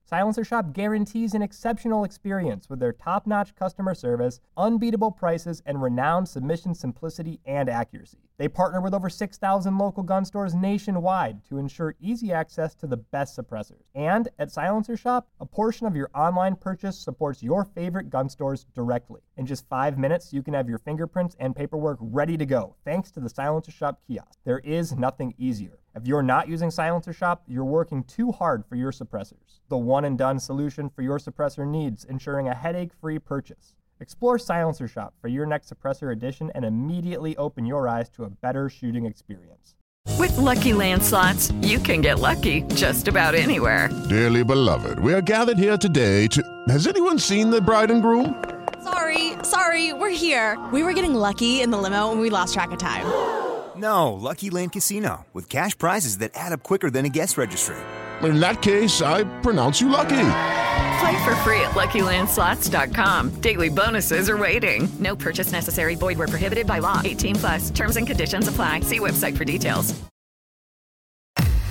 Silencer 0.11 0.43
Shop 0.43 0.73
guarantees 0.73 1.33
an 1.33 1.41
exceptional 1.41 2.03
experience 2.03 2.69
with 2.69 2.81
their 2.81 2.91
top 2.91 3.25
notch 3.25 3.55
customer 3.55 3.95
service, 3.95 4.41
unbeatable 4.57 5.09
prices, 5.09 5.63
and 5.65 5.81
renowned 5.81 6.27
submission 6.27 6.75
simplicity 6.75 7.39
and 7.45 7.69
accuracy. 7.69 8.17
They 8.37 8.49
partner 8.49 8.81
with 8.81 8.93
over 8.93 9.09
6,000 9.09 9.77
local 9.77 10.03
gun 10.03 10.25
stores 10.25 10.53
nationwide 10.53 11.45
to 11.45 11.59
ensure 11.59 11.95
easy 12.01 12.33
access 12.33 12.75
to 12.75 12.87
the 12.87 12.97
best 12.97 13.37
suppressors. 13.37 13.83
And 13.95 14.27
at 14.37 14.51
Silencer 14.51 14.97
Shop, 14.97 15.29
a 15.39 15.45
portion 15.45 15.87
of 15.87 15.95
your 15.95 16.09
online 16.13 16.57
purchase 16.57 16.99
supports 16.99 17.41
your 17.41 17.63
favorite 17.63 18.09
gun 18.09 18.27
stores 18.27 18.65
directly. 18.75 19.21
In 19.37 19.45
just 19.45 19.69
five 19.69 19.97
minutes, 19.97 20.33
you 20.33 20.43
can 20.43 20.55
have 20.55 20.67
your 20.67 20.79
fingerprints 20.79 21.37
and 21.39 21.55
paperwork 21.55 21.99
ready 22.01 22.35
to 22.35 22.45
go 22.45 22.75
thanks 22.83 23.11
to 23.11 23.21
the 23.21 23.29
Silencer 23.29 23.71
Shop 23.71 24.01
kiosk. 24.05 24.39
There 24.43 24.59
is 24.59 24.91
nothing 24.91 25.35
easier. 25.37 25.77
If 25.93 26.07
you're 26.07 26.23
not 26.23 26.47
using 26.47 26.71
Silencer 26.71 27.11
Shop, 27.11 27.43
you're 27.47 27.65
working 27.65 28.03
too 28.05 28.31
hard 28.31 28.65
for 28.65 28.75
your 28.75 28.93
suppressors. 28.93 29.59
The 29.67 29.77
one 29.77 30.05
and 30.05 30.17
done 30.17 30.39
solution 30.39 30.89
for 30.89 31.01
your 31.01 31.19
suppressor 31.19 31.67
needs, 31.67 32.05
ensuring 32.05 32.47
a 32.47 32.55
headache 32.55 32.91
free 32.93 33.19
purchase. 33.19 33.75
Explore 33.99 34.39
Silencer 34.39 34.87
Shop 34.87 35.13
for 35.21 35.27
your 35.27 35.45
next 35.45 35.71
suppressor 35.71 36.13
edition 36.13 36.49
and 36.55 36.63
immediately 36.63 37.35
open 37.35 37.65
your 37.65 37.89
eyes 37.89 38.09
to 38.11 38.23
a 38.23 38.29
better 38.29 38.69
shooting 38.69 39.05
experience. 39.05 39.75
With 40.17 40.35
lucky 40.37 40.71
landslots, 40.71 41.51
you 41.67 41.77
can 41.77 41.99
get 41.99 42.19
lucky 42.19 42.61
just 42.73 43.09
about 43.09 43.35
anywhere. 43.35 43.89
Dearly 44.07 44.45
beloved, 44.45 44.97
we 44.99 45.13
are 45.13 45.21
gathered 45.21 45.57
here 45.57 45.77
today 45.77 46.25
to. 46.27 46.41
Has 46.69 46.87
anyone 46.87 47.19
seen 47.19 47.49
the 47.49 47.59
bride 47.59 47.91
and 47.91 48.01
groom? 48.01 48.41
Sorry, 48.81 49.33
sorry, 49.43 49.91
we're 49.91 50.09
here. 50.09 50.57
We 50.71 50.83
were 50.83 50.93
getting 50.93 51.13
lucky 51.13 51.61
in 51.61 51.69
the 51.69 51.77
limo 51.77 52.11
and 52.11 52.21
we 52.21 52.29
lost 52.29 52.53
track 52.53 52.71
of 52.71 52.79
time. 52.79 53.40
No, 53.77 54.13
Lucky 54.13 54.49
Land 54.49 54.73
Casino, 54.73 55.25
with 55.33 55.47
cash 55.47 55.77
prizes 55.77 56.17
that 56.17 56.31
add 56.35 56.51
up 56.51 56.61
quicker 56.63 56.89
than 56.89 57.05
a 57.05 57.09
guest 57.09 57.37
registry. 57.37 57.77
In 58.21 58.39
that 58.39 58.61
case, 58.61 59.01
I 59.01 59.23
pronounce 59.41 59.79
you 59.81 59.89
lucky. 59.89 60.09
Play 60.09 61.23
for 61.23 61.35
free 61.37 61.61
at 61.61 61.71
LuckyLandSlots.com. 61.71 63.41
Daily 63.41 63.69
bonuses 63.69 64.29
are 64.29 64.37
waiting. 64.37 64.87
No 64.99 65.15
purchase 65.15 65.51
necessary. 65.51 65.95
Void 65.95 66.17
where 66.17 66.27
prohibited 66.27 66.67
by 66.67 66.79
law. 66.79 67.01
18 67.03 67.35
plus. 67.35 67.69
Terms 67.71 67.97
and 67.97 68.05
conditions 68.05 68.47
apply. 68.47 68.81
See 68.81 68.99
website 68.99 69.35
for 69.35 69.45
details. 69.45 69.99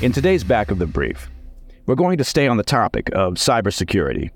In 0.02 0.12
today's 0.12 0.42
back 0.42 0.70
of 0.70 0.78
the 0.78 0.86
brief, 0.86 1.28
we're 1.86 1.94
going 1.94 2.18
to 2.18 2.24
stay 2.24 2.48
on 2.48 2.56
the 2.56 2.62
topic 2.64 3.10
of 3.12 3.34
cybersecurity. 3.34 4.30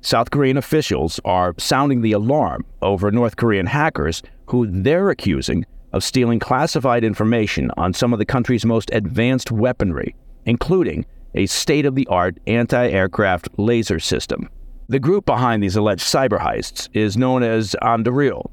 South 0.00 0.30
Korean 0.30 0.56
officials 0.56 1.20
are 1.24 1.54
sounding 1.58 2.00
the 2.00 2.12
alarm 2.12 2.64
over 2.80 3.12
North 3.12 3.36
Korean 3.36 3.66
hackers 3.66 4.22
who 4.46 4.66
they're 4.66 5.10
accusing 5.10 5.66
of 5.92 6.04
stealing 6.04 6.38
classified 6.38 7.04
information 7.04 7.70
on 7.76 7.92
some 7.92 8.12
of 8.12 8.18
the 8.18 8.24
country's 8.24 8.64
most 8.64 8.90
advanced 8.92 9.50
weaponry, 9.50 10.14
including 10.46 11.04
a 11.34 11.46
state 11.46 11.86
of 11.86 11.94
the 11.94 12.06
art 12.08 12.38
anti 12.46 12.88
aircraft 12.88 13.48
laser 13.58 13.98
system. 13.98 14.48
The 14.88 14.98
group 14.98 15.24
behind 15.24 15.62
these 15.62 15.76
alleged 15.76 16.02
cyber 16.02 16.40
heists 16.40 16.88
is 16.92 17.16
known 17.16 17.42
as 17.42 17.76
Andariel, 17.82 18.50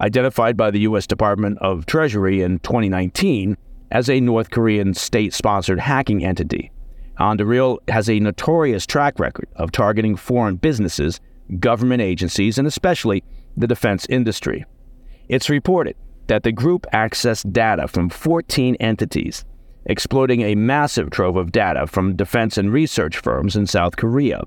identified 0.00 0.56
by 0.56 0.70
the 0.70 0.80
U.S. 0.80 1.06
Department 1.06 1.58
of 1.58 1.86
Treasury 1.86 2.42
in 2.42 2.58
2019 2.60 3.56
as 3.90 4.08
a 4.08 4.20
North 4.20 4.50
Korean 4.50 4.94
state 4.94 5.34
sponsored 5.34 5.80
hacking 5.80 6.24
entity. 6.24 6.70
Andariel 7.18 7.78
has 7.88 8.08
a 8.08 8.20
notorious 8.20 8.86
track 8.86 9.18
record 9.18 9.48
of 9.56 9.72
targeting 9.72 10.16
foreign 10.16 10.56
businesses, 10.56 11.20
government 11.58 12.00
agencies, 12.00 12.56
and 12.56 12.66
especially 12.66 13.22
the 13.56 13.66
defense 13.66 14.06
industry. 14.08 14.64
It's 15.28 15.50
reported 15.50 15.96
that 16.30 16.44
the 16.44 16.52
group 16.52 16.86
accessed 16.92 17.52
data 17.52 17.88
from 17.88 18.08
14 18.08 18.76
entities, 18.76 19.44
exploiting 19.86 20.42
a 20.42 20.54
massive 20.54 21.10
trove 21.10 21.34
of 21.34 21.50
data 21.50 21.88
from 21.88 22.14
defense 22.14 22.56
and 22.56 22.72
research 22.72 23.18
firms 23.18 23.56
in 23.56 23.66
South 23.66 23.96
Korea. 23.96 24.44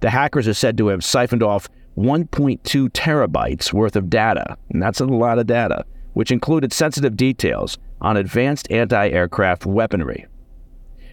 The 0.00 0.10
hackers 0.10 0.48
are 0.48 0.54
said 0.54 0.76
to 0.78 0.88
have 0.88 1.04
siphoned 1.04 1.44
off 1.44 1.68
1.2 1.96 2.88
terabytes 2.88 3.72
worth 3.72 3.94
of 3.94 4.10
data, 4.10 4.58
and 4.70 4.82
that's 4.82 4.98
a 4.98 5.06
lot 5.06 5.38
of 5.38 5.46
data, 5.46 5.84
which 6.14 6.32
included 6.32 6.72
sensitive 6.72 7.16
details 7.16 7.78
on 8.00 8.16
advanced 8.16 8.68
anti 8.72 9.08
aircraft 9.08 9.64
weaponry. 9.64 10.26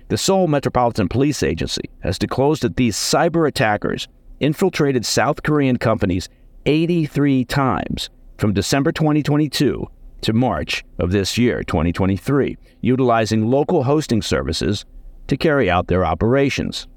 The 0.08 0.18
Seoul 0.18 0.48
Metropolitan 0.48 1.10
Police 1.10 1.44
Agency 1.44 1.92
has 2.00 2.18
disclosed 2.18 2.64
that 2.64 2.76
these 2.76 2.98
cyber 2.98 3.48
attackers 3.48 4.08
infiltrated 4.40 5.06
South 5.06 5.44
Korean 5.44 5.78
companies 5.78 6.28
83 6.66 7.46
times 7.46 8.10
from 8.41 8.54
December 8.54 8.91
2022 8.91 9.86
to 10.21 10.34
March 10.34 10.84
of 10.97 11.12
this 11.12 11.38
year, 11.38 11.62
2023, 11.63 12.58
utilizing 12.82 13.45
local 13.45 13.84
hosting 13.84 14.19
services 14.19 14.84
to 15.27 15.38
carry 15.38 15.69
out 15.69 15.86
their 15.86 16.04
operations. 16.04 16.88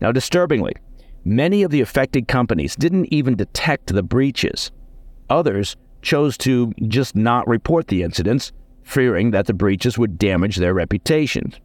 Now, 0.00 0.12
disturbingly, 0.12 0.72
many 1.26 1.62
of 1.62 1.70
the 1.70 1.82
affected 1.82 2.26
companies 2.26 2.74
didn't 2.74 3.12
even 3.12 3.36
detect 3.36 3.92
the 3.92 4.02
breaches. 4.02 4.72
Others 5.28 5.76
chose 6.00 6.38
to 6.38 6.72
just 6.88 7.14
not 7.14 7.46
report 7.46 7.88
the 7.88 8.02
incidents, 8.02 8.50
fearing 8.82 9.32
that 9.32 9.44
the 9.44 9.52
breaches 9.52 9.98
would 9.98 10.16
damage 10.16 10.56
their 10.56 10.72
reputations. 10.72 11.60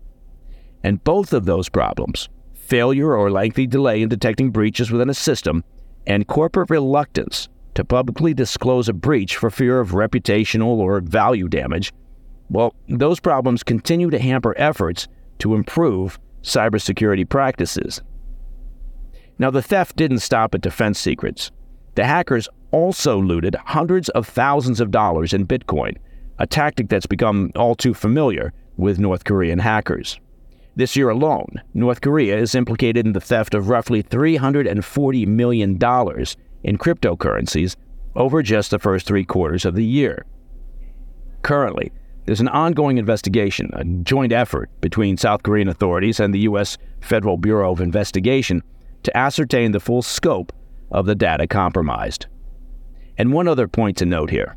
And 0.84 1.01
both 1.06 1.32
of 1.32 1.45
those 1.45 1.69
problems, 1.69 2.27
failure 2.56 3.15
or 3.15 3.32
lengthy 3.32 3.67
delay 3.67 4.01
in 4.01 4.10
detecting 4.10 4.51
breaches 4.51 4.91
within 4.91 5.10
a 5.10 5.13
system, 5.13 5.63
and 6.06 6.27
corporate 6.27 6.69
reluctance 6.69 7.47
to 7.76 7.86
publicly 7.86 8.34
disclose 8.34 8.90
a 8.90 8.94
breach 8.94 9.38
for 9.38 9.50
fear 9.50 9.80
of 9.80 9.92
reputational 9.92 10.78
or 10.78 11.00
value 11.02 11.48
damage, 11.48 11.94
well, 12.50 12.76
those 12.90 13.20
problems 13.20 13.64
continue 13.64 14.10
to 14.10 14.20
hamper 14.20 14.54
efforts 14.58 15.08
to 15.40 15.56
improve 15.56 16.20
cybersecurity 16.44 17.28
practices. 17.28 18.02
Now, 19.40 19.50
the 19.50 19.62
theft 19.62 19.96
didn't 19.96 20.20
stop 20.20 20.54
at 20.54 20.62
defense 20.62 21.00
secrets. 21.00 21.52
The 21.96 22.06
hackers 22.06 22.48
also 22.72 23.20
looted 23.20 23.56
hundreds 23.56 24.10
of 24.10 24.28
thousands 24.28 24.80
of 24.80 24.92
dollars 24.92 25.34
in 25.34 25.48
Bitcoin, 25.48 25.98
a 26.40 26.48
tactic 26.48 26.90
that's 26.90 27.06
become 27.06 27.52
all 27.56 27.76
too 27.76 27.94
familiar 27.94 28.54
with 28.78 29.00
North 29.00 29.24
Korean 29.24 29.60
hackers. 29.60 30.20
This 30.76 30.96
year 30.96 31.10
alone, 31.10 31.62
North 31.74 32.02
Korea 32.02 32.38
is 32.38 32.56
implicated 32.56 33.06
in 33.06 33.14
the 33.14 33.20
theft 33.20 33.54
of 33.54 33.70
roughly 33.70 34.02
$340 34.02 35.28
million 35.28 35.78
in 36.63 36.78
cryptocurrencies 36.78 37.76
over 38.15 38.41
just 38.43 38.71
the 38.71 38.80
first 38.80 39.08
three 39.08 39.24
quarters 39.24 39.65
of 39.65 39.76
the 39.76 39.86
year. 39.86 40.26
Currently, 41.41 41.91
there's 42.26 42.41
an 42.41 42.50
ongoing 42.50 42.97
investigation, 42.97 43.71
a 43.74 43.84
joint 43.84 44.32
effort 44.32 44.69
between 44.80 45.17
South 45.17 45.43
Korean 45.43 45.67
authorities 45.67 46.19
and 46.19 46.34
the 46.34 46.41
U.S. 46.41 46.78
Federal 47.00 47.38
Bureau 47.38 47.71
of 47.71 47.82
Investigation 47.82 48.62
to 49.04 49.17
ascertain 49.17 49.71
the 49.71 49.80
full 49.80 50.02
scope 50.02 50.54
of 50.91 51.06
the 51.06 51.15
data 51.15 51.47
compromised. 51.47 52.28
And 53.17 53.34
one 53.34 53.47
other 53.47 53.67
point 53.67 53.97
to 53.97 54.06
note 54.06 54.30
here 54.30 54.56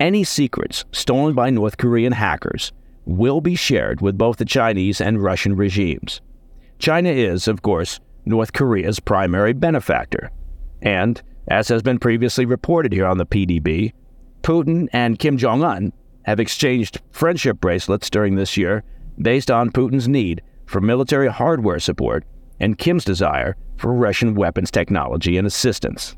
any 0.00 0.24
secrets 0.24 0.84
stolen 0.92 1.34
by 1.34 1.50
North 1.50 1.76
Korean 1.76 2.12
hackers 2.12 2.72
will 3.04 3.40
be 3.40 3.54
shared 3.54 4.00
with 4.00 4.18
both 4.18 4.36
the 4.36 4.44
Chinese 4.44 5.00
and 5.00 5.22
Russian 5.22 5.54
regimes. 5.54 6.20
China 6.78 7.10
is, 7.10 7.46
of 7.46 7.62
course, 7.62 8.00
North 8.24 8.52
Korea's 8.52 9.00
primary 9.00 9.52
benefactor. 9.52 10.30
And, 10.82 11.22
as 11.48 11.68
has 11.68 11.82
been 11.82 11.98
previously 11.98 12.44
reported 12.44 12.92
here 12.92 13.06
on 13.06 13.18
the 13.18 13.26
PDB, 13.26 13.92
Putin 14.42 14.88
and 14.92 15.18
Kim 15.18 15.38
Jong 15.38 15.62
un 15.62 15.92
have 16.24 16.40
exchanged 16.40 17.00
friendship 17.10 17.60
bracelets 17.60 18.10
during 18.10 18.34
this 18.34 18.56
year 18.56 18.84
based 19.20 19.50
on 19.50 19.70
Putin's 19.70 20.08
need 20.08 20.42
for 20.66 20.80
military 20.80 21.28
hardware 21.28 21.78
support 21.78 22.24
and 22.60 22.78
Kim's 22.78 23.04
desire 23.04 23.56
for 23.76 23.92
Russian 23.92 24.34
weapons 24.34 24.70
technology 24.70 25.36
and 25.36 25.46
assistance. 25.46 26.16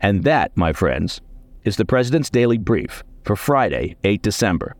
And 0.00 0.24
that, 0.24 0.56
my 0.56 0.72
friends, 0.72 1.20
is 1.64 1.76
the 1.76 1.84
President's 1.84 2.30
Daily 2.30 2.58
Brief 2.58 3.02
for 3.22 3.36
Friday, 3.36 3.96
8 4.04 4.22
December. 4.22 4.76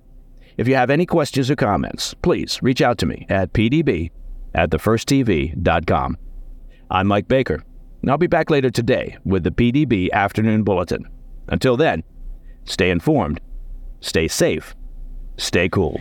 If 0.57 0.69
you 0.69 0.75
have 0.75 0.91
any 0.91 1.07
questions 1.07 1.51
or 1.51 1.57
comments, 1.57 2.15
please 2.15 2.63
reach 2.63 2.81
out 2.81 2.99
to 2.99 3.07
me 3.07 3.27
at 3.29 3.53
pdb 3.53 4.11
at 4.55 4.71
thefirsttv.com. 4.71 6.19
I'm 6.91 7.07
Mike 7.07 7.27
Baker 7.27 7.65
I'll 8.11 8.19
be 8.19 8.27
back 8.27 8.51
later 8.51 8.71
today 8.71 9.19
with 9.25 9.45
the 9.45 9.51
PDB 9.51 10.11
Afternoon 10.13 10.63
Bulletin. 10.63 11.09
Until 11.49 11.77
then, 11.77 12.03
stay 12.65 12.91
informed, 12.91 13.41
stay 14.01 14.29
safe, 14.29 14.75
stay 15.37 15.69
cool. 15.69 16.01